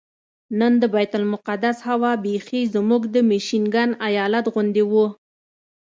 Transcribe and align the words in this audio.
نن 0.59 0.73
د 0.81 0.83
بیت 0.93 1.13
المقدس 1.19 1.77
هوا 1.89 2.11
بیخي 2.25 2.61
زموږ 2.73 3.01
د 3.13 3.15
میشیګن 3.29 3.89
ایالت 4.07 4.45
غوندې 4.53 4.83
وه. 4.91 5.07